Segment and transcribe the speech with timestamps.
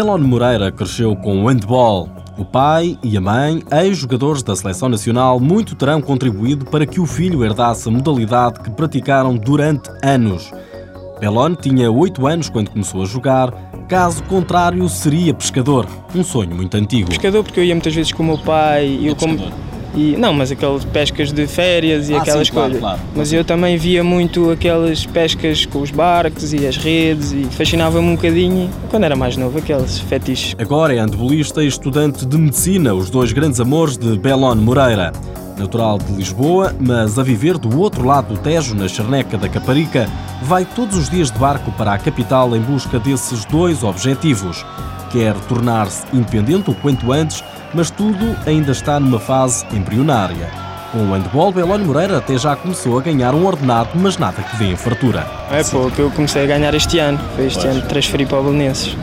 [0.00, 2.19] Belon Moreira cresceu com o handball.
[2.40, 7.04] O pai e a mãe, ex-jogadores da seleção nacional, muito terão contribuído para que o
[7.04, 10.50] filho herdasse a modalidade que praticaram durante anos.
[11.20, 13.52] Belon tinha 8 anos quando começou a jogar,
[13.90, 17.10] caso contrário seria pescador, um sonho muito antigo.
[17.10, 19.36] Pescador porque eu ia muitas vezes com o meu pai e eu como
[19.94, 22.80] e, não, mas aquelas pescas de férias e Ah, aquelas sim, claro, coisas.
[22.80, 23.00] claro.
[23.14, 28.06] Mas eu também via muito aquelas pescas com os barcos e as redes e fascinava-me
[28.08, 30.54] um bocadinho quando era mais novo, aqueles fetiches.
[30.58, 35.12] Agora é handebolista e estudante de medicina, os dois grandes amores de Belon Moreira.
[35.58, 40.08] Natural de Lisboa, mas a viver do outro lado do Tejo, na Charneca da Caparica,
[40.42, 44.64] vai todos os dias de barco para a capital em busca desses dois objetivos.
[45.10, 47.42] Quer tornar-se independente o quanto antes,
[47.74, 50.48] mas tudo ainda está numa fase embrionária.
[50.92, 54.56] Com o handball, Belon Moreira até já começou a ganhar um ordenado, mas nada que
[54.56, 55.24] dê em fartura.
[55.50, 58.42] É que eu comecei a ganhar este ano, foi este ano que transferi para o
[58.42, 58.96] Belenenses.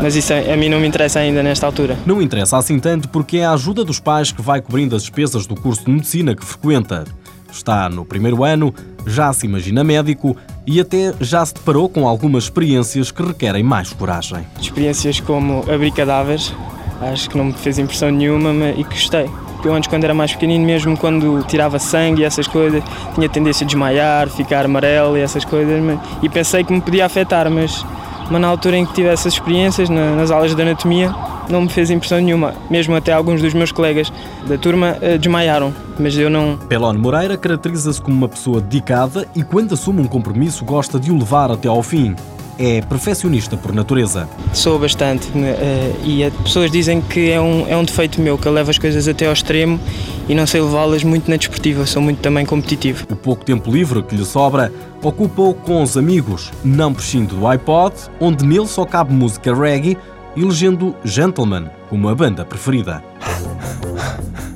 [0.00, 1.96] Mas isso a, a mim não me interessa ainda nesta altura.
[2.06, 5.46] Não interessa assim tanto porque é a ajuda dos pais que vai cobrindo as despesas
[5.46, 7.04] do curso de medicina que frequenta.
[7.50, 8.74] Está no primeiro ano,
[9.06, 13.92] já se imagina médico e até já se deparou com algumas experiências que requerem mais
[13.92, 14.44] coragem.
[14.60, 16.52] Experiências como abrir cadáveres,
[17.00, 19.30] acho que não me fez impressão nenhuma mas- e gostei.
[19.64, 23.64] Eu antes, quando era mais pequenino, mesmo quando tirava sangue e essas coisas, tinha tendência
[23.64, 27.84] a desmaiar, ficar amarelo e essas coisas, mas- e pensei que me podia afetar, mas,
[28.30, 31.12] mas na altura em que tive essas experiências, na- nas aulas de anatomia,
[31.48, 32.54] não me fez impressão nenhuma.
[32.70, 34.12] Mesmo até alguns dos meus colegas
[34.46, 39.42] da turma eh, desmaiaram, mas eu não, Pelon Moreira caracteriza-se como uma pessoa dedicada e
[39.42, 42.14] quando assume um compromisso gosta de o levar até ao fim.
[42.58, 44.26] É perfeccionista por natureza.
[44.54, 48.38] Sou bastante né, eh, e as pessoas dizem que é um, é um defeito meu,
[48.38, 49.78] que eu levo as coisas até ao extremo
[50.26, 53.06] e não sei levá-las muito na desportiva, sou muito também competitivo.
[53.10, 54.72] O pouco tempo livre que lhe sobra
[55.02, 59.98] ocupa-o com os amigos, não prescindo do iPod, onde nele só cabe música reggae,
[60.36, 63.02] elegendo Gentleman como a banda preferida.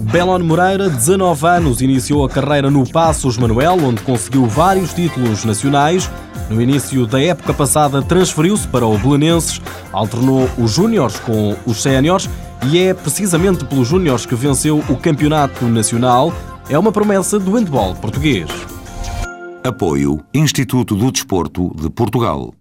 [0.00, 6.10] Belon Moreira, 19 anos, iniciou a carreira no Passos Manuel, onde conseguiu vários títulos nacionais.
[6.48, 9.60] No início da época passada, transferiu-se para o Belenenses,
[9.92, 12.30] alternou os Júniores com os Séniores
[12.70, 16.32] e é precisamente pelos Júniores que venceu o Campeonato Nacional.
[16.70, 18.48] É uma promessa do handball português.
[19.64, 22.54] Apoio Instituto do Desporto de Portugal.